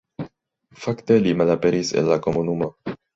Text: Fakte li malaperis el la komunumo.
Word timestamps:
Fakte 0.85 1.17
li 1.25 1.33
malaperis 1.41 1.91
el 2.03 2.09
la 2.13 2.17
komunumo. 2.29 2.71